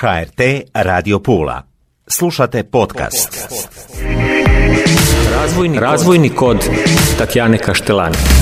[0.00, 0.40] HRT
[0.74, 1.62] Radio Pula.
[2.06, 3.48] Slušate podcast.
[5.32, 6.68] Razvojni, razvojni kod
[7.18, 8.39] Tatjane Kaštelani.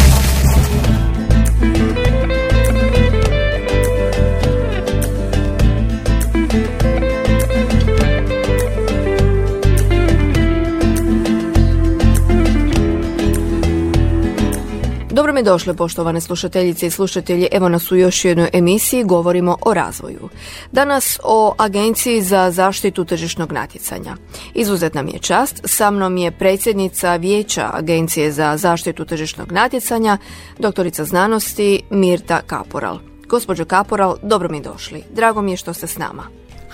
[15.38, 17.48] Mi došle, poštovane slušateljice i slušatelji.
[17.52, 20.28] Evo nas u još jednoj emisiji, govorimo o razvoju.
[20.72, 24.16] Danas o Agenciji za zaštitu tržišnog natjecanja.
[24.54, 30.18] Izuzetna mi je čast, sa mnom je predsjednica Vijeća Agencije za zaštitu tržišnog natjecanja,
[30.58, 32.98] doktorica znanosti Mirta Kaporal.
[33.28, 35.02] Gospođo Kaporal, dobro mi došli.
[35.14, 36.22] Drago mi je što ste s nama.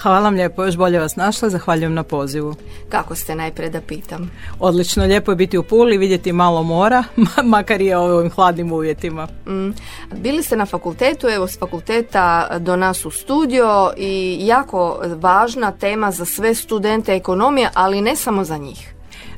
[0.02, 2.54] Hvala vam lijepo, još bolje vas našla, zahvaljujem na pozivu.
[2.88, 4.30] Kako ste najprej da pitam?
[4.60, 7.04] Odlično, lijepo je biti u Puli, vidjeti malo mora,
[7.54, 9.28] makar je u ovim hladnim uvjetima.
[9.46, 9.70] Mm.
[10.16, 16.10] Bili ste na fakultetu, evo s fakulteta do nas u studio i jako važna tema
[16.10, 18.93] za sve studente ekonomije, ali ne samo za njih.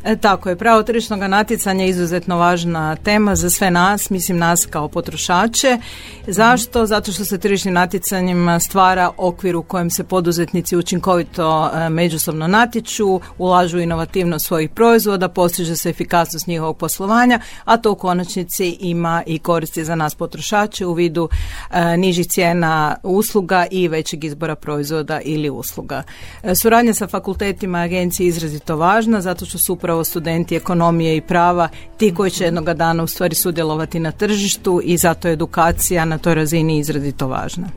[0.06, 4.66] E, tako je, pravo tržišnog natjecanja je izuzetno važna tema za sve nas, mislim nas
[4.66, 5.78] kao potrošače.
[6.26, 6.86] Zašto?
[6.86, 13.20] Zato što se tržišnim natjecanjima stvara okvir u kojem se poduzetnici učinkovito e, međusobno natječu,
[13.38, 19.38] ulažu inovativnost svojih proizvoda, postiže se efikasnost njihovog poslovanja, a to u konačnici ima i
[19.38, 21.28] koristi za nas potrošače u vidu
[21.70, 26.02] e, nižih cijena usluga i većeg izbora proizvoda ili usluga.
[26.42, 31.20] E, suradnja sa fakultetima agencije je izrazito važna zato što su upravo studenti ekonomije i
[31.20, 36.04] prava ti koji će jednoga dana u stvari sudjelovati na tržištu i zato je edukacija
[36.04, 37.68] na toj razini izrazito važna.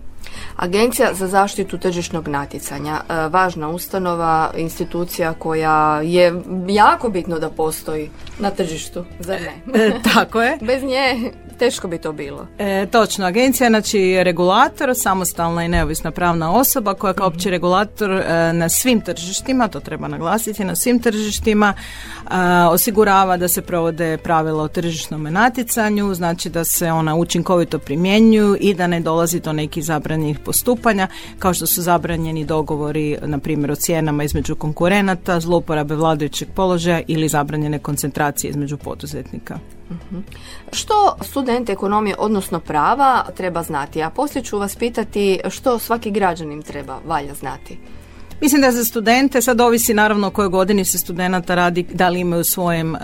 [0.56, 8.10] Agencija za zaštitu tržišnog natjecanja, e, važna ustanova, institucija koja je jako bitno da postoji
[8.40, 9.86] na tržištu, zar ne?
[9.86, 10.58] E, tako je.
[10.70, 12.48] Bez nje teško bi to bilo.
[12.58, 18.54] E, točno, agencija znači regulator, samostalna i neovisna pravna osoba koja kao opći regulator e,
[18.54, 21.74] na svim tržištima, to treba naglasiti, na svim tržištima
[22.72, 28.74] osigurava da se provode pravila o tržišnom natjecanju, znači da se ona učinkovito primjenjuju i
[28.74, 31.08] da ne dolazi do nekih zabranjenih postupanja,
[31.40, 37.30] kao što su zabranjeni dogovori, na primjer o cijenama između konkurenata, zlouporabe vladajućeg položaja ili
[37.30, 39.60] zabranjene koncentracije između poduzetnika.
[40.72, 44.04] Što student ekonomije, odnosno prava, treba znati?
[44.04, 47.80] A poslije ću vas pitati što svaki građanin treba valja znati.
[48.42, 52.20] Mislim da za studente, sad ovisi naravno o kojoj godini se studenata radi, da li
[52.20, 53.00] imaju u svojem uh,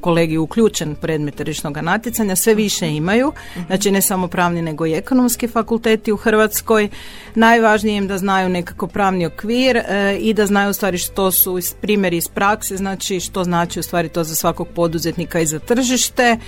[0.00, 3.32] kolegiju uključen predmet tržišnog natjecanja, sve više imaju,
[3.66, 6.88] znači ne samo pravni nego i ekonomski fakulteti u Hrvatskoj.
[7.34, 11.58] Najvažnije im da znaju nekako pravni okvir e, i da znaju u stvari što su
[11.80, 16.38] primjeri iz prakse, znači što znači u stvari to za svakog poduzetnika i za tržište.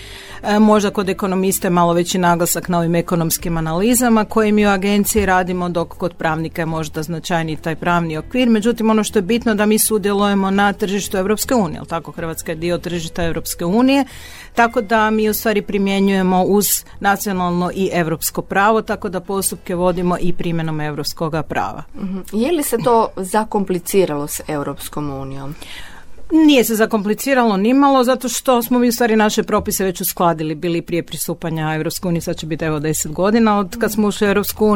[0.42, 5.26] E, možda kod ekonomiste malo veći naglasak na ovim ekonomskim analizama koje mi u agenciji
[5.26, 9.54] radimo, dok kod pravnika je možda značajniji taj pravni okvir, međutim ono što je bitno
[9.54, 14.04] da mi sudjelujemo na tržištu Europske unije, tako Hrvatska je dio tržišta Europske unije,
[14.54, 20.16] tako da mi u stvari primjenjujemo uz nacionalno i europsko pravo, tako da postupke vodimo
[20.20, 21.82] i primjenom europskog prava.
[21.96, 22.18] Mhm.
[22.32, 25.54] Je li se to zakompliciralo s Europskom unijom?
[26.32, 30.82] Nije se zakompliciralo nimalo, zato što smo mi u stvari naše propise već uskladili, bili
[30.82, 34.28] prije pristupanja Europsku uniju, sad će biti evo deset godina od kad smo ušli u
[34.28, 34.74] Europsku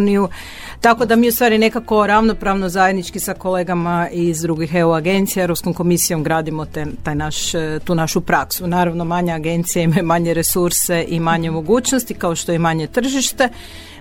[0.81, 5.75] tako da mi u stvari nekako ravnopravno zajednički sa kolegama iz drugih EU agencija, Europskom
[5.75, 7.53] komisijom gradimo te, taj naš,
[7.85, 8.67] tu našu praksu.
[8.67, 13.49] Naravno, manje agencije imaju manje resurse i manje mogućnosti, kao što i manje tržište,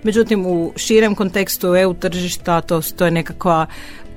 [0.04, 3.66] Međutim, u širem kontekstu EU tržišta to, to je nekakva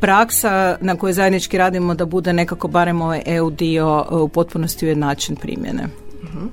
[0.00, 4.86] praksa na kojoj zajednički radimo da bude nekako barem ovaj EU dio e, u potpunosti
[4.86, 5.88] ujednačen primjene.
[6.36, 6.50] Uh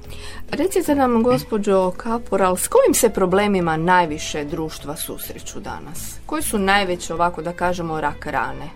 [0.52, 6.16] Recite nam, gospođo Kaporal, s kojim se problemima najviše društva susreću danas?
[6.26, 8.70] Koji su najveće, ovako da kažemo, rak rane?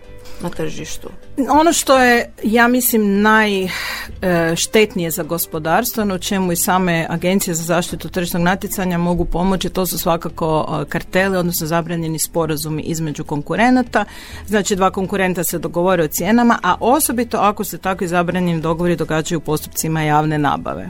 [0.44, 1.09] na tržištu?
[1.50, 8.09] Ono što je, ja mislim, najštetnije za gospodarstvo, no čemu i same agencije za zaštitu
[8.09, 14.06] tržišnog natjecanja mogu pomoći, to su svakako e, kartele, odnosno zabranjeni sporazumi između konkurenata.
[14.47, 19.40] Znači, dva konkurenta se dogovore o cijenama, a osobito ako se takvi zabranjeni dogovori događaju
[19.40, 20.90] u postupcima javne nabave.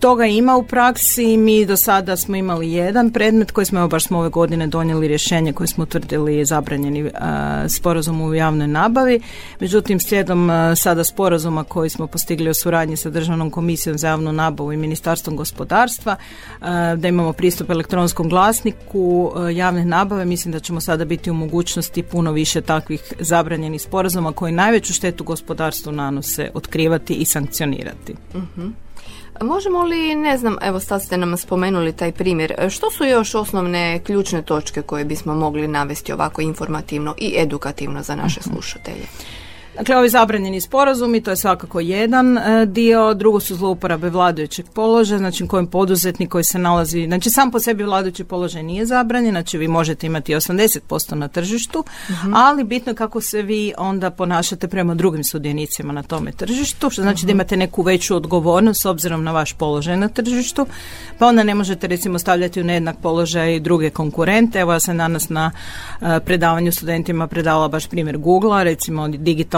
[0.00, 1.36] Toga ima u praksi.
[1.36, 5.08] Mi do sada smo imali jedan predmet koji smo, evo baš smo ove godine donijeli
[5.08, 7.10] rješenje koje smo utvrdili zabranjeni
[7.68, 9.20] sporazum u javnoj nabavi.
[9.60, 14.72] Međutim, slijedom sada sporazuma koji smo postigli u suradnji sa Državnom komisijom za javnu nabavu
[14.72, 16.16] i Ministarstvom gospodarstva,
[16.96, 22.32] da imamo pristup elektronskom glasniku javne nabave, mislim da ćemo sada biti u mogućnosti puno
[22.32, 28.14] više takvih zabranjenih sporazuma koji najveću štetu gospodarstvu nanose otkrivati i sankcionirati.
[28.34, 28.83] uh
[29.40, 34.00] Možemo li, ne znam, evo sad ste nam spomenuli taj primjer, što su još osnovne
[34.04, 38.50] ključne točke koje bismo mogli navesti ovako informativno i edukativno za naše Mhm.
[38.50, 39.06] slušatelje?
[39.76, 45.18] Dakle, ovi zabranjeni sporazumi, to je svakako jedan e, dio, drugo su zlouporabe vladajućeg položaja,
[45.18, 49.58] znači kojem poduzetnik koji se nalazi, znači sam po sebi vladajući položaj nije zabranjen, znači
[49.58, 51.84] vi možete imati 80% na tržištu,
[52.34, 57.02] ali bitno je kako se vi onda ponašate prema drugim sudionicima na tome tržištu, što
[57.02, 60.66] znači da imate neku veću odgovornost s obzirom na vaš položaj na tržištu,
[61.18, 64.58] pa onda ne možete recimo stavljati u nejednak položaj druge konkurente.
[64.58, 65.50] Evo ja sam danas na
[66.00, 69.08] e, predavanju studentima predavala baš primjer Google-a, recimo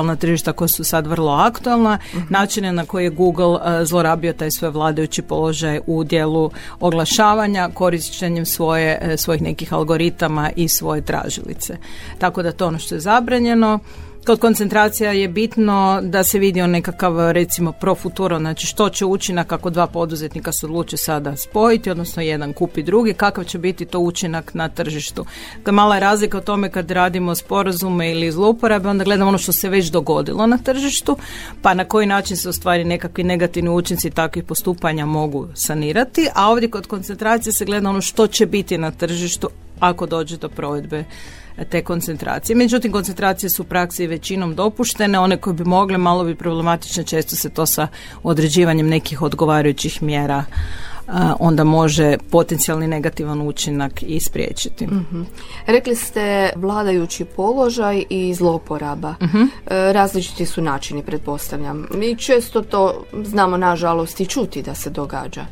[0.07, 1.99] digitalna tržišta koja su sad vrlo aktualna,
[2.31, 6.51] načine na koje je Google e, zlorabio taj svoj vladajući položaj u dijelu
[6.81, 11.77] oglašavanja korištenjem svoje, e, svojih nekih algoritama i svoje tražilice.
[12.19, 13.81] Tako da to ono što je zabranjeno.
[14.27, 19.05] Kod koncentracija je bitno da se vidi on nekakav recimo pro futuro, znači što će
[19.05, 23.85] učinak ako dva poduzetnika se odluče sada spojiti, odnosno jedan kupi drugi, kakav će biti
[23.85, 25.25] to učinak na tržištu.
[25.65, 29.53] Da mala je razlika o tome kad radimo sporazume ili zlouporabe, onda gledamo ono što
[29.53, 31.17] se već dogodilo na tržištu,
[31.63, 36.71] pa na koji način se ostvari nekakvi negativni učinci takvih postupanja mogu sanirati, a ovdje
[36.71, 39.49] kod koncentracije se gleda ono što će biti na tržištu
[39.81, 41.05] ako dođe do provedbe
[41.65, 42.57] te koncentracije.
[42.57, 47.37] Međutim, koncentracije su u praksi većinom dopuštene, one koje bi mogle malo bi problematične, često
[47.37, 47.89] se to sa
[48.23, 50.45] određivanjem nekih odgovarajućih mjera
[51.39, 54.89] onda može potencijalni negativan učinak i spriječiti.
[55.67, 59.15] Rekli ste vladajući položaj i zlouporaba.
[59.23, 59.43] Mhm.
[59.43, 61.87] E, različiti su načini, pretpostavljam.
[61.95, 65.47] Mi često to znamo, nažalost, i čuti da se događa.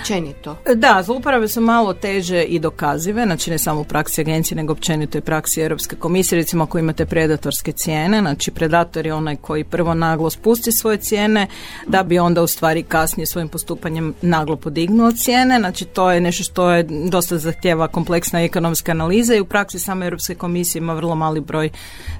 [0.00, 0.56] Općenito.
[0.74, 5.18] Da, zlouporabe su malo teže i dokazive, znači ne samo u praksi agencije, nego općenito
[5.18, 6.38] i praksi Europske komisije.
[6.38, 11.46] Recimo ako imate predatorske cijene, znači predator je onaj koji prvo naglo spusti svoje cijene,
[11.86, 15.58] da bi onda u stvari kasnije svojim postupanjem naglo podignuo cijene.
[15.58, 20.06] Znači to je nešto što je dosta zahtjeva kompleksna ekonomska analiza i u praksi same
[20.06, 21.70] Europske komisije ima vrlo mali broj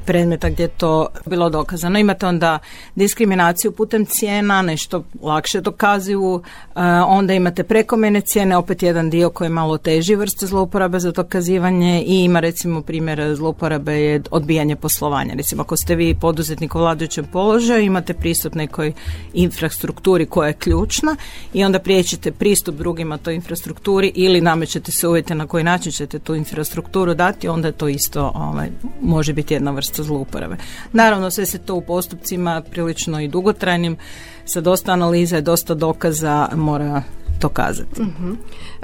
[0.04, 1.98] predmeta gdje je to bilo dokazano.
[1.98, 2.58] Imate onda
[2.94, 6.42] diskriminaciju putem cijena, nešto lakše dokazuju,
[6.76, 11.12] e, onda imate prekomjerne cijene, opet jedan dio koji je malo teži vrste zlouporabe za
[11.12, 15.34] dokazivanje i ima recimo primjer zlouporabe je odbijanje poslovanja.
[15.34, 18.92] Recimo ako ste vi poduzetnik u vladajućem položaju, imate pristup nekoj
[19.34, 21.16] infrastrukturi koja je ključna
[21.54, 26.18] i onda priječite pristup drugima toj infrastrukturi ili namećete se uvjete na koji način ćete
[26.18, 28.68] tu infrastrukturu dati, onda je to isto ovaj,
[29.02, 30.56] može biti jedna vrsta zlouporabe.
[30.92, 33.96] Naravno, sve se to u postupcima prilično i dugotrajnim,
[34.44, 37.02] sa dosta analiza i dosta dokaza mora
[37.40, 38.02] dokazati.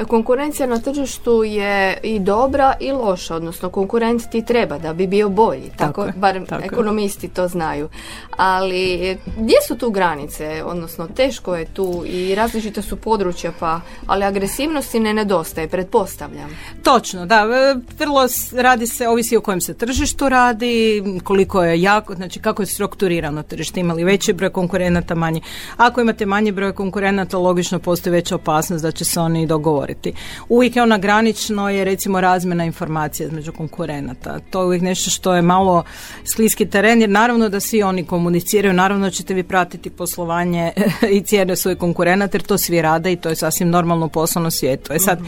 [0.09, 5.29] Konkurencija na tržištu je i dobra i loša, odnosno konkurent ti treba da bi bio
[5.29, 6.67] bolji, tako, Tako barem tako je.
[6.67, 7.89] ekonomisti to znaju.
[8.37, 14.25] Ali gdje su tu granice, odnosno teško je tu i različita su područja, pa ali
[14.25, 16.51] agresivnosti ne nedostaje, pretpostavljam.
[16.83, 22.15] Točno, da, e, vrlo radi se, ovisi o kojem se tržištu radi, koliko je jako,
[22.15, 25.43] znači kako je strukturirano tržište, imali veći broj konkurenata, manji.
[25.77, 30.13] Ako imate manji broj konkurenata, logično postoji veća opasnost da će se oni dogovoriti.
[30.49, 34.39] Uvijek je ona granično je recimo razmjena informacija između konkurenata.
[34.51, 35.85] To je uvijek nešto što je malo
[36.25, 40.73] skliski teren, jer naravno da svi oni komuniciraju, naravno ćete vi pratiti poslovanje
[41.17, 44.51] i cijene svojih konkurenata, jer to svi rade i to je sasvim normalno u poslovnom
[44.51, 44.93] svijetu.
[44.93, 45.19] E sad,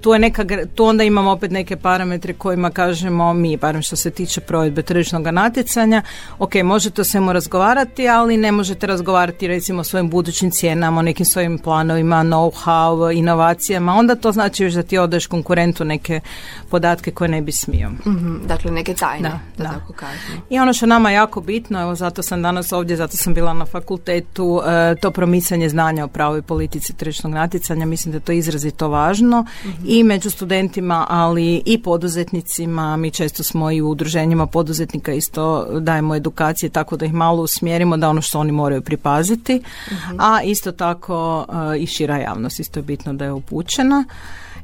[0.00, 0.44] tu je neka,
[0.74, 5.26] tu onda imamo opet neke parametre kojima kažemo mi, barem što se tiče provedbe tržišnog
[5.26, 6.02] natjecanja,
[6.38, 11.02] ok, možete o svemu razgovarati, ali ne možete razgovarati recimo o svojim budućim cijenama, o
[11.02, 16.20] nekim svojim planovima, know-how, inovacijama, onda to znači još da ti odeš konkurentu neke
[16.70, 17.90] podatke koje ne bi smio.
[18.06, 19.70] Mhm, Dakle, neke tajne, da, Da, da.
[19.70, 20.42] tako kažem.
[20.50, 23.66] I ono što nama jako bitno, evo zato sam danas ovdje, zato sam bila na
[23.66, 28.88] fakultetu, e, to promicanje znanja o pravoj politici tržišnog natjecanja, mislim da je to izrazito
[28.88, 29.46] važno
[29.90, 36.14] i među studentima, ali i poduzetnicima, mi često smo i u udruženjima poduzetnika isto dajemo
[36.14, 39.62] edukacije tako da ih malo usmjerimo da ono što oni moraju pripaziti,
[40.18, 44.04] a isto tako e, i šira javnost, isto je bitno da je upućena.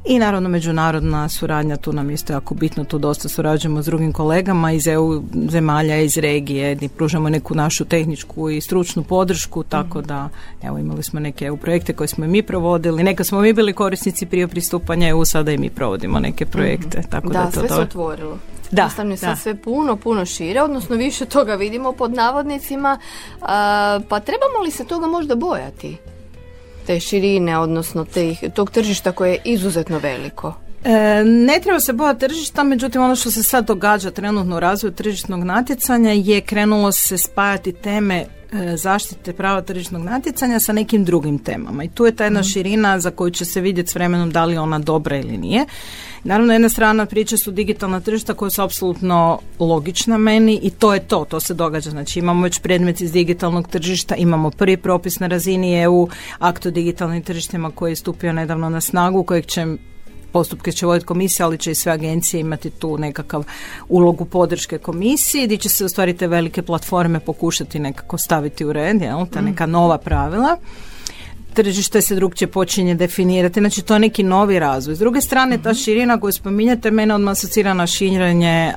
[0.09, 4.71] I naravno međunarodna suradnja, tu nam isto jako bitno, tu dosta surađujemo s drugim kolegama
[4.71, 10.29] iz EU zemalja, iz regije, gdje pružamo neku našu tehničku i stručnu podršku, tako da
[10.63, 13.73] evo imali smo neke EU projekte koje smo i mi provodili, neka smo mi bili
[13.73, 17.69] korisnici prije pristupanja EU, sada i mi provodimo neke projekte, tako da, Da, to sve
[17.69, 18.37] se otvorilo.
[18.71, 19.35] Da, Jednostavno je sad da.
[19.35, 22.99] sve puno, puno šire, odnosno više toga vidimo pod navodnicima,
[23.41, 25.97] a, pa trebamo li se toga možda bojati?
[26.87, 30.53] Te širine, odnosno tih, tog tržišta koje je izuzetno veliko.
[30.83, 34.93] E, ne treba se bojati tržišta, međutim ono što se sad događa trenutno u razvoju
[34.93, 38.25] tržišnog natjecanja je krenulo se spajati teme
[38.75, 41.83] zaštite prava tržišnog natjecanja sa nekim drugim temama.
[41.83, 42.47] I tu je ta jedna mhm.
[42.47, 45.65] širina za koju će se vidjeti s vremenom da li je ona dobra ili nije.
[46.23, 50.99] Naravno, jedna strana priče su digitalna tržišta koja su apsolutno logična meni i to je
[50.99, 51.89] to, to se događa.
[51.89, 56.71] Znači imamo već predmet iz digitalnog tržišta, imamo prvi propis na razini EU, akt o
[56.71, 59.65] digitalnim tržištima koji je stupio nedavno na snagu, kojeg će
[60.31, 63.43] postupke će voditi komisija, ali će i sve agencije imati tu nekakav
[63.89, 68.73] ulogu podrške komisiji, gdje će se u stvari te velike platforme pokušati nekako staviti u
[68.73, 70.57] red, jel, ta neka nova pravila
[71.57, 74.95] tržište se drugčije počinje definirati, znači to je neki novi razvoj.
[74.95, 75.77] S druge strane, ta mhm.
[75.77, 78.73] širina koju spominjete, mene odmah asocira na širenje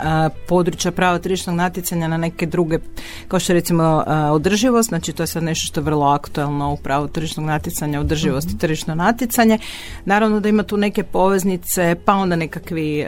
[0.48, 2.78] područja prava tržišnog natjecanja na neke druge,
[3.28, 7.08] kao što recimo održivost, znači to je sad nešto što je vrlo aktualno u pravu
[7.08, 8.58] tržišnog natjecanja, održivost i mhm.
[8.58, 9.58] tržišno natjecanje.
[10.04, 13.06] Naravno da ima tu neke poveznice, pa onda nekakvi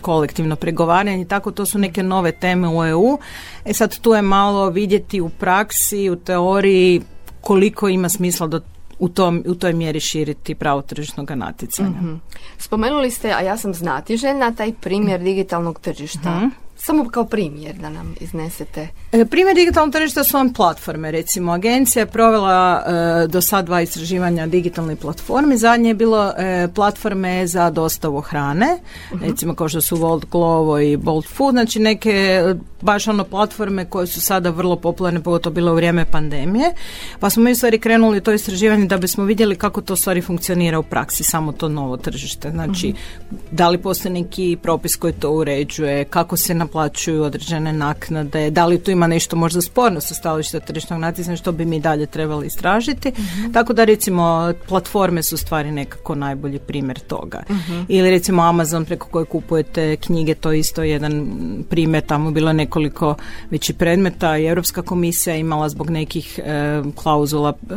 [0.00, 3.18] kolektivno pregovaranje i tako, to su neke nove teme u EU.
[3.64, 7.02] E sad tu je malo vidjeti u praksi, u teoriji
[7.40, 8.60] koliko ima smisla do
[8.98, 11.88] u, tom, u toj mjeri širiti pravo tržišnog natjecanja.
[11.88, 12.20] mm
[12.58, 16.36] Spomenuli ste, a ja sam znatiželjna, taj primjer digitalnog tržišta.
[16.36, 16.63] Mhm.
[16.86, 18.88] Samo kao primjer da nam iznesete.
[19.12, 21.10] E, primjer digitalnog tržišta su vam platforme.
[21.10, 25.56] Recimo, agencija je provela e, do sad dva istraživanja digitalnih platformi.
[25.56, 28.78] Zadnje je bilo e, platforme za dostavu hrane,
[29.12, 32.42] uh recimo kao što su Volt Glovo i Bolt Food, znači neke
[32.84, 36.72] baš ono platforme koje su sada vrlo popularne, pogotovo bilo u vrijeme pandemije.
[37.20, 40.78] Pa smo mi u stvari krenuli to istraživanje da bismo vidjeli kako to stvari funkcionira
[40.78, 42.50] u praksi, samo to novo tržište.
[42.50, 43.36] Znači, mhm.
[43.50, 48.78] da li postoji neki propis koji to uređuje, kako se naplaćuju određene naknade, da li
[48.78, 53.08] tu ima nešto možda sporno sa stališta tržišnog natjecanja što bi mi dalje trebali istražiti.
[53.08, 53.52] Mhm.
[53.52, 57.42] Tako da recimo platforme su stvari nekako najbolji primjer toga.
[57.50, 57.80] Mhm.
[57.88, 61.28] Ili recimo Amazon preko koje kupujete knjige, to je isto jedan
[61.70, 63.14] primjer, tamo bilo neko nekoliko
[63.50, 67.74] veći predmeta i Europska komisija imala zbog nekih e, klauzula, e,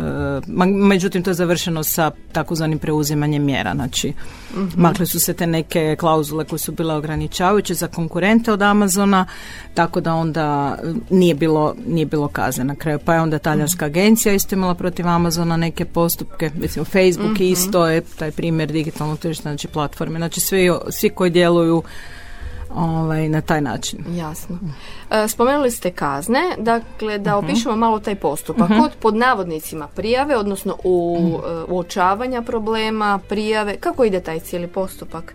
[0.68, 5.96] međutim to je završeno sa takozvanim preuzimanjem mjera, znači mm makli su se te neke
[6.00, 9.26] klauzule koje su bile ograničavajuće za konkurente od Amazona,
[9.74, 10.78] tako da onda
[11.10, 13.00] nije bilo, nije bilo kaze na kraju.
[13.06, 13.92] Pa je onda talijanska mhm.
[13.92, 19.20] agencija isto imala protiv Amazona neke postupke, recimo Facebook mm isto je taj primjer digitalnog
[19.20, 21.84] tržišta, znači platforme, znači svi, svi koji djeluju
[22.76, 24.00] ovaj, na taj način.
[24.16, 24.60] Jasno.
[25.12, 28.70] E, spomenuli ste kazne, dakle da uh opišemo malo taj postupak.
[28.70, 34.68] uh Kod pod navodnicima prijave, odnosno u, uh uočavanja problema, prijave, kako ide taj cijeli
[34.68, 35.34] postupak?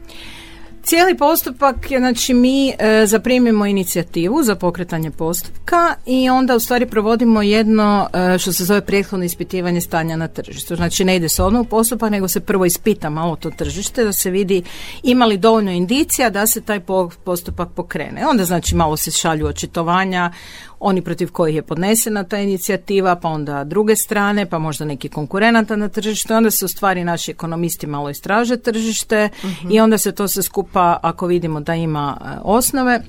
[0.82, 6.86] Cijeli postupak je, znači mi e, zaprimimo inicijativu za pokretanje postupka i onda u stvari
[6.86, 10.76] provodimo jedno e, što se zove prethodno ispitivanje stanja na tržištu.
[10.76, 14.12] Znači ne ide se odmah u postupak, nego se prvo ispita malo to tržište da
[14.12, 14.62] se vidi
[15.02, 16.80] ima li dovoljno indicija da se taj
[17.24, 18.26] postupak pokrene.
[18.26, 20.32] Onda znači malo se šalju očitovanja,
[20.82, 25.76] oni protiv kojih je podnesena ta inicijativa, pa onda druge strane, pa možda neki konkurenata
[25.76, 26.34] na tržištu.
[26.34, 29.28] Onda se u stvari naši ekonomisti malo istraže tržište
[29.70, 33.00] i onda se to se skupa, ako vidimo da ima e, osnove,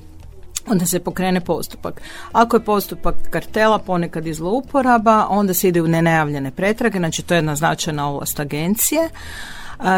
[0.66, 2.02] onda se pokrene postupak.
[2.32, 7.34] Ako je postupak kartela ponekad i zlouporaba, onda se ide u nenajavljene pretrage, znači to
[7.34, 9.10] je jedna značajna ovlast agencije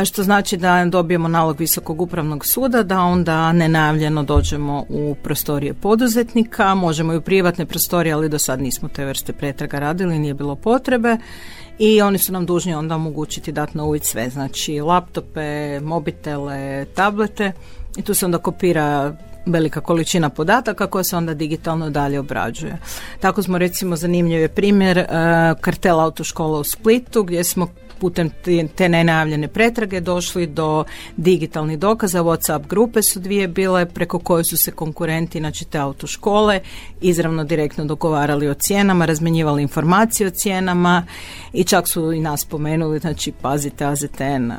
[0.04, 6.74] što znači da dobijemo nalog Visokog upravnog suda da onda nenajavljeno dođemo u prostorije poduzetnika,
[6.74, 10.54] možemo i u privatne prostorije, ali do sad nismo te vrste pretraga radili, nije bilo
[10.54, 11.16] potrebe.
[11.78, 17.52] I oni su nam dužni onda omogućiti dati na uvid sve, znači laptope, mobitele, tablete.
[17.96, 19.16] I tu se onda kopira
[19.46, 22.78] velika količina podataka koja se onda digitalno dalje obrađuje.
[23.20, 25.04] Tako smo recimo zanimljiv je primjer uh,
[25.60, 27.68] kartela autoškola u Splitu gdje smo
[28.00, 28.30] putem
[28.76, 30.84] te nenajavljene pretrage došli do
[31.16, 32.22] digitalnih dokaza.
[32.22, 36.60] Whatsapp grupe su dvije bile preko koje su se konkurenti, znači te autoškole,
[37.00, 41.06] izravno direktno dogovarali o cijenama, razmenjivali informacije o cijenama
[41.52, 44.52] i čak su i nas spomenuli, znači pazite AZTN.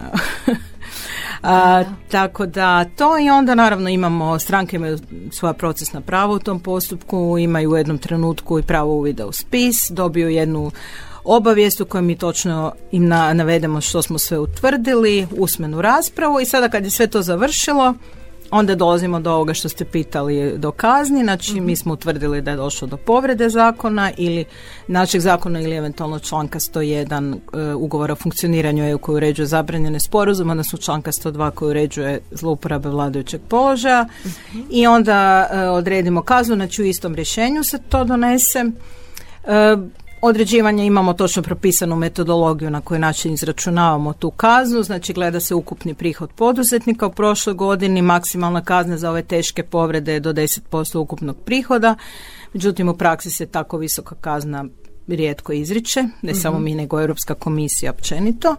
[1.43, 4.99] A, tako da to i onda naravno imamo stranke imaju
[5.31, 9.89] svoja procesna prava u tom postupku, imaju u jednom trenutku i pravo uvida u spis,
[9.89, 10.71] dobiju jednu
[11.27, 16.69] obavijest u kojoj mi točno im navedemo što smo sve utvrdili, usmenu raspravu i sada
[16.69, 17.93] kad je sve to završilo,
[18.51, 21.73] onda dolazimo do ovoga što ste pitali do kazni, znači mi mhm.
[21.73, 24.45] smo utvrdili da je došlo do povrede zakona ili
[24.87, 30.51] našeg zakona ili eventualno članka 101 e, ugovora o funkcioniranju EU koji uređuje zabranjene sporazume,
[30.51, 34.59] odnosno članka 102 koji uređuje zlouporabe vladajućeg položaja mhm.
[34.69, 38.59] i onda e, odredimo kaznu, znači u istom rješenju se to donese.
[39.43, 39.77] E,
[40.21, 45.93] Određivanje imamo točno propisanu metodologiju na koji način izračunavamo tu kaznu, znači gleda se ukupni
[45.93, 51.37] prihod poduzetnika u prošloj godini, maksimalna kazna za ove teške povrede je do 10% ukupnog
[51.45, 51.95] prihoda,
[52.53, 54.65] međutim u praksi se tako visoka kazna
[55.07, 58.55] rijetko izriče, ne samo mi nego Europska komisija općenito.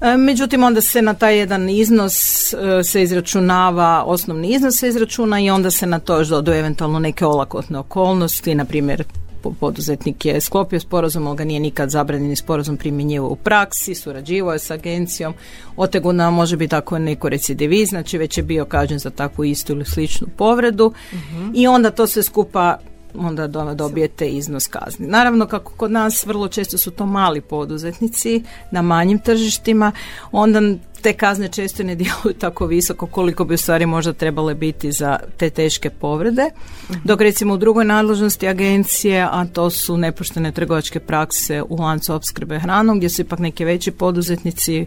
[0.00, 2.14] E, Međutim, onda se na taj jedan iznos
[2.52, 6.98] e, se izračunava, osnovni iznos se izračuna i onda se na to još dodaju eventualno
[6.98, 9.04] neke olakotne okolnosti, na primjer
[9.52, 14.58] poduzetnik je sklopio sporazum, ali ga nije nikad zabranjeni sporazum primjenjivao u praksi, surađivao je
[14.58, 15.34] s agencijom,
[15.76, 19.84] oteguna može biti tako neko recidiviz, znači već je bio kažnjen za takvu istu ili
[19.84, 20.92] sličnu povredu.
[21.54, 22.78] I onda to sve skupa
[23.16, 25.06] onda do- dobijete iznos kazni.
[25.06, 29.92] Naravno, kako kod nas vrlo često su to mali poduzetnici na manjim tržištima,
[30.32, 30.60] onda
[31.04, 35.18] te kazne često ne djeluju tako visoko koliko bi u stvari možda trebale biti za
[35.36, 36.50] te teške povrede.
[37.04, 42.58] Dok recimo u drugoj nadležnosti agencije, a to su nepoštene trgovačke prakse u lancu opskrbe
[42.58, 44.86] hranom, gdje su ipak neki veći poduzetnici,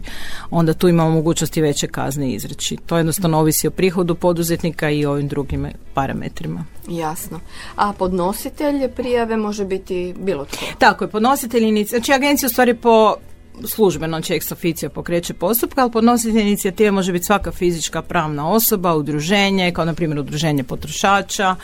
[0.50, 2.76] onda tu imamo mogućnosti veće kazne izreći.
[2.86, 6.64] To jednostavno ovisi o prihodu poduzetnika i ovim drugim parametrima.
[6.88, 7.40] Jasno.
[7.76, 10.64] A podnositelj prijave može biti bilo tko.
[10.78, 13.16] Tako je, podnositelj znači agencija u stvari po
[13.64, 19.72] službeno će officio pokreće postupka, ali podnositelj inicijative može biti svaka fizička pravna osoba, udruženje,
[19.72, 21.56] kao na primjer udruženje potrošača,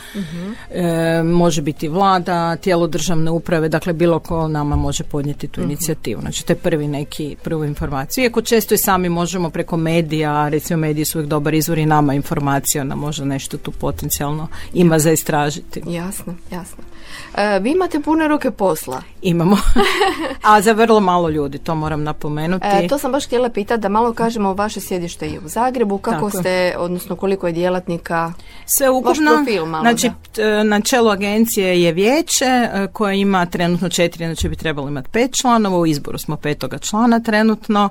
[0.71, 6.21] e, može biti vlada, tijelo državne uprave, dakle bilo ko nama može podnijeti tu inicijativu.
[6.21, 8.23] Znači to je prvi neki, prvu informaciju.
[8.23, 12.13] Iako često i sami možemo preko medija, recimo mediji su uvijek dobar izvor i nama
[12.13, 15.81] informacija, ona možda nešto tu potencijalno ima za istražiti.
[15.87, 16.94] Jasno, jasno.
[17.37, 19.01] E, vi imate pune ruke posla.
[19.21, 19.57] Imamo.
[20.41, 22.65] A za vrlo malo ljudi, to moram napomenuti.
[22.67, 26.29] E, to sam baš htjela pitati da malo kažemo vaše sjedište je u Zagrebu, kako
[26.29, 28.33] Tako ste, odnosno koliko je djelatnika.
[28.65, 30.63] Sve ukupno, Vaš profil malo, znači da.
[30.63, 35.33] na čelu agencije je vijeće e, koje ima trenutno četiri, znači bi trebalo imati pet
[35.33, 37.89] članova, u izboru smo petoga člana trenutno.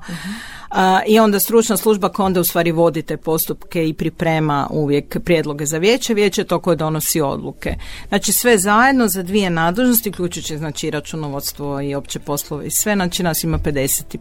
[0.64, 0.64] A,
[1.07, 5.67] I onda stručna služba koja onda u stvari vodi te postupke i priprema uvijek prijedloge
[5.67, 7.75] za vijeće, vijeće je to koje donosi odluke.
[8.09, 13.23] Znači sve zajedno za dvije nadležnosti, uključujući znači računovodstvo i opće poslove i sve, znači
[13.23, 14.19] nas ima 56.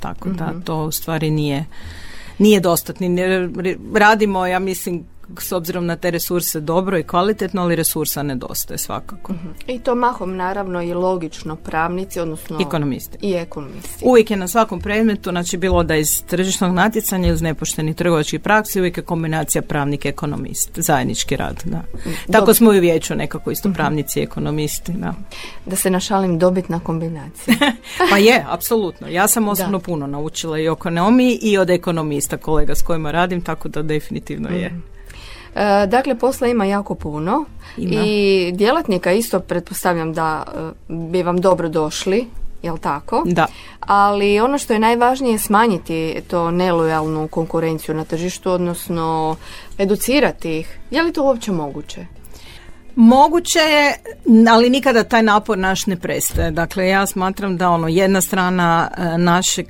[0.00, 1.64] Tako da to u stvari nije
[2.38, 3.16] nije dostatni.
[3.94, 5.04] Radimo, ja mislim,
[5.38, 9.34] s obzirom na te resurse dobro i kvalitetno, ali resursa nedostaje svakako.
[9.66, 13.18] I to mahom naravno i logično pravnici, odnosno Ekonomisti.
[13.20, 14.04] i ekonomisti.
[14.04, 18.40] Uvijek je na svakom predmetu, znači bilo da iz tržišnog natjecanja ili iz nepoštenih trgovačkih
[18.40, 21.82] praksi, uvijek je kombinacija pravnik ekonomist, zajednički rad, da.
[22.32, 25.14] Tako smo i u vijeću nekako isto pravnici i ekonomisti, da.
[25.66, 27.56] Da se našalim dobitna kombinacija.
[28.10, 29.08] Pa je, apsolutno.
[29.08, 33.40] Ja sam osobno puno naučila i o ekonomiji i od ekonomista kolega s kojima radim,
[33.40, 34.91] tako da definitivno je.
[35.54, 37.44] E, dakle, posla ima jako puno
[37.76, 38.02] Ima.
[38.04, 42.26] i djelatnika isto pretpostavljam da e, bi vam dobro došli,
[42.62, 43.22] jel tako?
[43.26, 43.46] Da.
[43.80, 49.36] Ali ono što je najvažnije je smanjiti to nelojalnu konkurenciju na tržištu, odnosno
[49.78, 50.78] educirati ih.
[50.90, 52.06] Je li to uopće moguće?
[52.96, 53.94] Moguće je,
[54.50, 56.50] ali nikada taj napor naš ne prestaje.
[56.50, 59.64] Dakle, ja smatram da ono jedna strana e, naše e,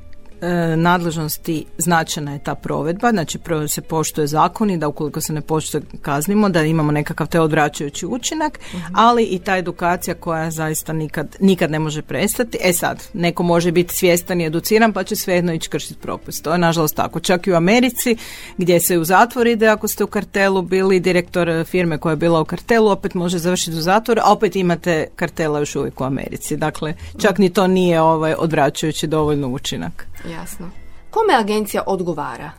[0.76, 5.40] nadležnosti značajna je ta provedba, znači prvo se poštuje zakon i da ukoliko se ne
[5.40, 8.59] poštuje kaznimo, da imamo nekakav te odvraćajući učinak,
[8.94, 12.59] ali i ta edukacija koja zaista nikad, nikad ne može prestati.
[12.61, 16.44] E sad, neko može biti svjestan i educiran pa će svejedno ići kršiti propust.
[16.44, 17.20] To je nažalost tako.
[17.20, 18.16] Čak i u Americi
[18.57, 22.16] gdje se u zatvor ide ako ste u kartelu bili direktor e, firme koja je
[22.16, 26.05] bila u kartelu, opet može završiti u zatvoru, a opet imate kartela još uvijek u
[26.05, 26.57] Americi.
[26.57, 30.07] Dakle, čak ni to nije ovaj odvraćajući dovoljno učinak.
[30.33, 30.71] Jasno.
[31.11, 32.51] Kome agencija odgovara?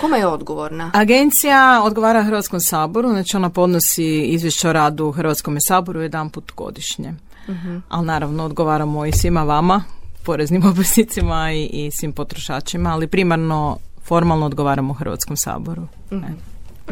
[0.00, 0.90] Kome je odgovorna?
[0.94, 7.14] Agencija odgovara Hrvatskom saboru, znači ona podnosi izvješće o radu Hrvatskom saboru jedan put godišnje.
[7.88, 9.84] Ali naravno odgovaramo i svima vama,
[10.24, 15.82] poreznim obveznicima i, i svim potrošačima, ali primarno formalno odgovaramo Hrvatskom saboru.
[16.10, 16.16] E.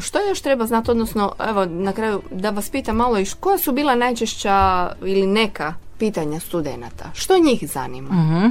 [0.01, 3.73] Što još treba znati, odnosno, evo, na kraju da vas pitam malo iš koja su
[3.73, 7.11] bila najčešća ili neka pitanja studenata?
[7.15, 8.15] Što njih zanima?
[8.15, 8.47] Mhm.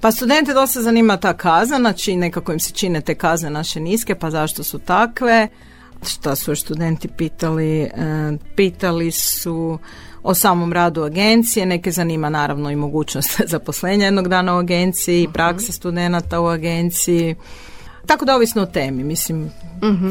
[0.00, 4.14] Pa studente dosta zanima ta kazna, znači nekako im se čine te kazne naše niske,
[4.14, 5.48] pa zašto su takve.
[6.06, 7.80] Šta su studenti pitali?
[7.80, 7.90] E,
[8.56, 9.78] pitali su
[10.22, 15.72] o samom radu agencije, neke zanima naravno i mogućnost zaposlenja jednog dana u agenciji, praksa
[15.72, 17.34] studenata u agenciji.
[18.06, 19.50] Tako da ovisno o temi, mislim,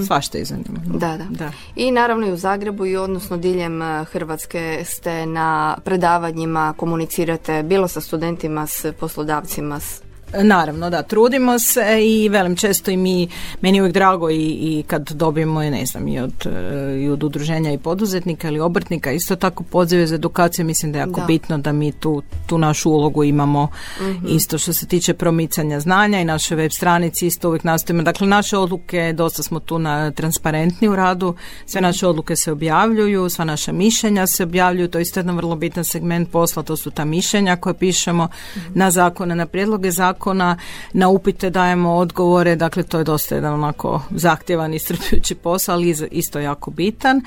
[0.06, 0.80] svašta je zanima.
[0.86, 1.52] Da, da, Da.
[1.76, 7.88] I naravno i u Zagrebu i odnosno diljem eh, Hrvatske ste na predavanjima, komunicirate bilo
[7.88, 10.05] sa studentima, s poslodavcima, s...
[10.44, 13.28] Naravno, da, trudimo se i velim često i mi,
[13.62, 17.24] meni je uvijek drago i, i kad dobijemo, ne znam, i od, e, i od
[17.24, 21.58] udruženja i poduzetnika ili obrtnika, isto tako pozive za edukaciju, mislim da je jako bitno
[21.58, 23.68] da mi tu, tu našu ulogu imamo
[24.02, 24.26] mhm.
[24.28, 28.04] isto što se tiče promicanja znanja i naše web stranici isto uvijek nastojimo.
[28.04, 33.30] Dakle, naše odluke, dosta smo tu na transparentni u radu, sve naše odluke se objavljuju,
[33.30, 36.92] sva naša mišljenja se objavljuju, to je isto jedan vrlo bitan segment posla, to su
[36.92, 38.80] ta mišljenja koje pišemo mhm.
[38.80, 40.25] na zakone, na prijedloge zakona,
[40.94, 45.96] na upite dajemo odgovore, dakle to je dosta jedan onako zahtjevan i strpljujući posao, ali
[46.12, 47.22] isto jako bitan.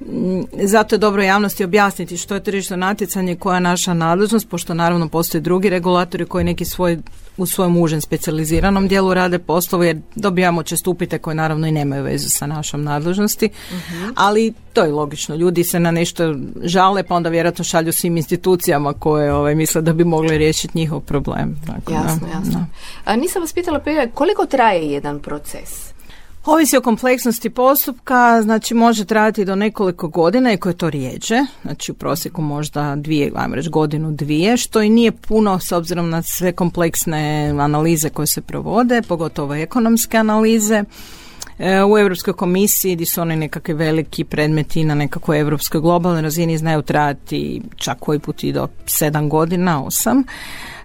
[0.00, 4.74] Mm, zato je dobro javnosti objasniti što je tržišno natjecanje, koja je naša nadležnost, pošto
[4.74, 6.98] naravno postoje drugi regulatori koji neki svoj
[7.36, 12.02] u svojem užem specijaliziranom dijelu rade poslove jer dobijamo često upite koje naravno i nemaju
[12.04, 14.10] vezu sa našom nadležnosti, mhm.
[14.14, 15.34] ali to je logično.
[15.34, 19.92] Ljudi se na nešto žale pa onda vjerojatno šalju svim institucijama koje ovaj, misle da
[19.92, 21.56] bi mogli riješiti njihov problem.
[21.66, 22.66] Tako, jasno, jasno.
[23.04, 25.91] A nisam vas pitala prije koliko traje jedan proces?
[26.46, 31.92] Ovisi o kompleksnosti postupka, znači može trajati do nekoliko godina i koje to rijeđe, znači
[31.92, 36.22] u prosjeku možda dvije, ajmo reći godinu dvije, što i nije puno s obzirom na
[36.22, 40.84] sve kompleksne analize koje se provode, pogotovo ekonomske analize.
[41.58, 46.58] E, u Europskoj komisiji gdje su oni nekakvi veliki predmeti na nekakvoj europskoj globalnoj razini
[46.58, 50.24] znaju trajati čak koji put i do sedam godina, osam.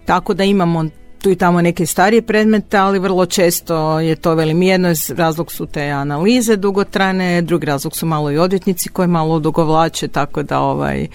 [0.05, 0.85] Tako da imamo
[1.21, 5.65] tu i tamo neke starije predmete, ali vrlo često je to velim jedno razlog su
[5.65, 11.07] te analize dugotrajne, drugi razlog su malo i odvjetnici koji malo odugovlače, tako da ovaj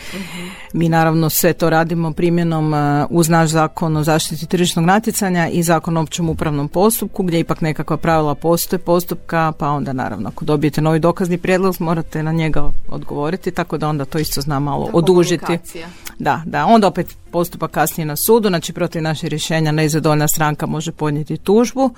[0.72, 2.78] mi naravno sve to radimo primjenom uh,
[3.10, 7.60] uz naš zakon o zaštiti tržišnog natjecanja i zakon o općem upravnom postupku gdje ipak
[7.60, 12.70] nekakva pravila postoje postupka, pa onda naravno ako dobijete novi dokazni prijedlog morate na njega
[12.88, 15.58] odgovoriti, tako da onda to isto zna malo odužiti.
[16.18, 20.92] Da, da, onda opet postupak kasnije na sudu, znači protiv naših rješenja nezadovoljna stranka može
[20.92, 21.90] podnijeti tužbu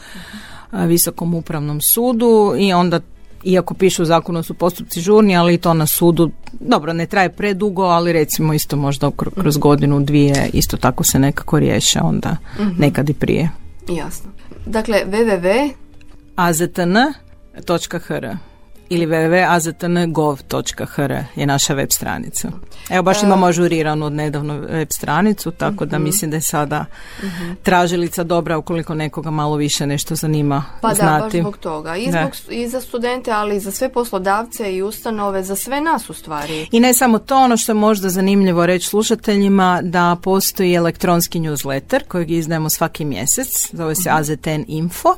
[0.72, 3.00] Visokom upravnom sudu i onda
[3.44, 7.28] iako pišu u zakonu su postupci žurni, ali i to na sudu, dobro, ne traje
[7.28, 12.70] predugo, ali recimo isto možda kroz godinu, dvije, isto tako se nekako riješe onda, mhm.
[12.78, 13.50] nekad i prije.
[13.88, 14.30] Jasno.
[14.66, 15.70] Dakle, www
[16.36, 18.26] aztn.hr
[18.94, 22.48] ili www.aztn.gov.hr je naša web stranica.
[22.90, 26.04] Evo baš e, imamo ažuriranu od nedavno web stranicu, tako da mhm.
[26.04, 26.84] mislim da je sada
[27.18, 27.52] mhm.
[27.62, 31.04] tražilica dobra ukoliko nekoga malo više nešto zanima pa znati.
[31.04, 31.96] Pa da, baš zbog toga.
[31.96, 36.10] I, zbog, I za studente, ali i za sve poslodavce i ustanove, za sve nas
[36.10, 36.68] u stvari.
[36.72, 42.04] I ne samo to, ono što je možda zanimljivo reći slušateljima, da postoji elektronski newsletter
[42.08, 44.18] kojeg izdajemo svaki mjesec, zove se mhm.
[44.18, 45.14] AZTN Info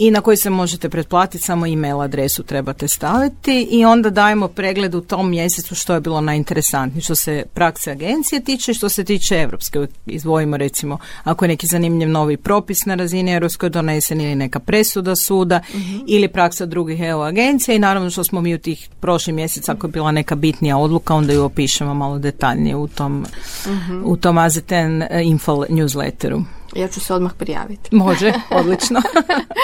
[0.00, 4.94] i na koji se možete pretplatiti, samo email adresu trebate staviti i onda dajemo pregled
[4.94, 9.36] u tom mjesecu što je bilo najinteresantnije što se prakse agencije tiče što se tiče
[9.36, 9.86] europske.
[10.06, 15.16] Izvojimo recimo ako je neki zanimljiv novi propis na razini europskoj donesen ili neka presuda
[15.16, 15.98] suda mhm.
[16.06, 19.86] ili praksa drugih EU agencija i naravno što smo mi u tih prošlih mjeseca ako
[19.86, 23.26] je bila neka bitnija odluka onda ju opišemo malo detaljnije u tom,
[23.66, 26.57] uh u tom AZTN info newsletteru.
[26.76, 27.96] Ja ću se odmah prijaviti.
[27.96, 29.02] Može, odlično.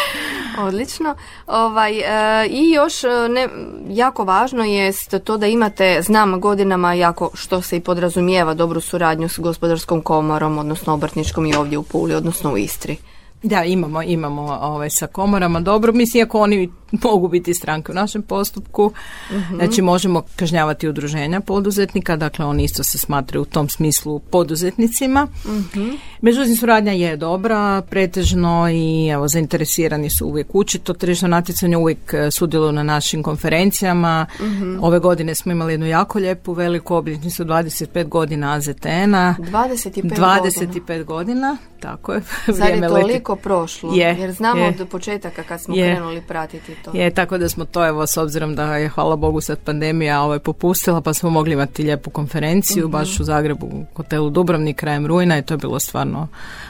[0.66, 1.14] odlično.
[1.46, 3.48] Ovaj, e, I još e, ne,
[3.88, 9.28] jako važno jest to da imate, znam godinama jako što se i podrazumijeva dobru suradnju
[9.28, 12.96] s gospodarskom komorom, odnosno obrtničkom i ovdje u Puli, odnosno u Istri.
[13.42, 15.92] Da, imamo, imamo ovaj, sa komorama dobro.
[15.92, 16.72] Mislim, iako oni
[17.04, 18.92] mogu biti stranke u našem postupku,
[19.30, 25.28] uh znači možemo kažnjavati udruženja poduzetnika, dakle oni isto se smatraju u tom smislu poduzetnicima.
[25.44, 30.84] uh Međutim, suradnja je dobra, pretežno i evo, zainteresirani su uvijek učiti.
[30.84, 34.26] To tržišno natjecanje uvijek e, sudjeluju na našim konferencijama.
[34.40, 39.34] uh Ove godine smo imali jednu jako lijepu veliku obljetnicu 25 godina AZTN-a.
[39.38, 41.56] 25, 25 godina.
[41.80, 42.22] tako je.
[42.58, 43.94] Zar je toliko prošlo?
[43.94, 46.90] Je, Jer znamo od početaka kad smo je, krenuli pratiti to.
[46.94, 50.38] Je, tako da smo to, evo, s obzirom da je, hvala Bogu, sad pandemija ovaj,
[50.38, 55.06] popustila, pa smo mogli imati lijepu konferenciju, uh baš u Zagrebu, u hotelu Dubrovnik, krajem
[55.06, 56.28] rujna i to je bilo stvarno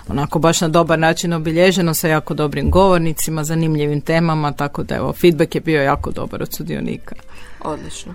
[0.08, 5.12] onako baš na dobar način obilježeno sa jako dobrim govornicima, zanimljivim temama, tako da evo,
[5.12, 7.14] feedback je bio jako dobar od sudionika.
[7.60, 8.14] Odlično.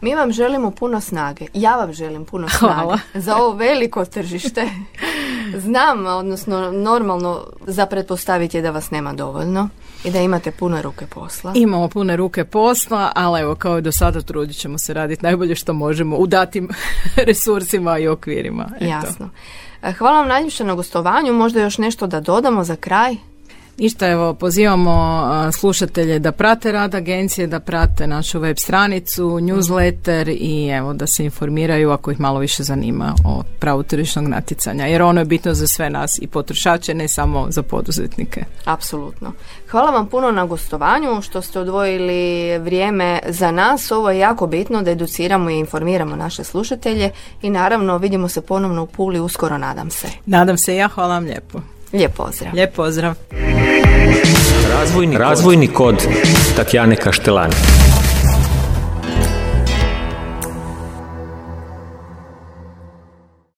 [0.00, 1.46] Mi vam želimo puno snage.
[1.54, 2.98] Ja vam želim puno snage Hvala.
[3.24, 4.70] za ovo veliko tržište.
[5.56, 9.68] Znam, odnosno normalno za pretpostaviti je da vas nema dovoljno
[10.04, 11.52] i da imate pune ruke posla.
[11.54, 15.54] Imamo pune ruke posla, ali evo kao i do sada trudit ćemo se raditi najbolje
[15.54, 16.68] što možemo u datim
[17.26, 18.68] resursima i okvirima.
[18.80, 19.30] Jasno.
[19.82, 21.32] E, hvala vam najljepše na gostovanju.
[21.32, 23.16] Možda još nešto da dodamo za kraj?
[23.80, 30.68] Ništa, evo, pozivamo slušatelje da prate rad agencije, da prate našu web stranicu, newsletter i
[30.68, 35.20] evo da se informiraju ako ih malo više zanima o pravu tržišnog natjecanja, jer ono
[35.20, 38.44] je bitno za sve nas i potrošače, ne samo za poduzetnike.
[38.64, 39.32] Apsolutno.
[39.70, 43.90] Hvala vam puno na gostovanju, što ste odvojili vrijeme za nas.
[43.90, 47.10] Ovo je jako bitno da educiramo i informiramo naše slušatelje
[47.42, 50.08] i naravno vidimo se ponovno u Puli uskoro, nadam se.
[50.26, 51.60] Nadam se ja, hvala vam lijepo.
[51.92, 52.54] Lijep pozdrav.
[52.54, 53.14] Lijep pozdrav.
[54.78, 56.06] Razvojni, Razvojni kod
[56.56, 57.54] Tatjane Kaštelani.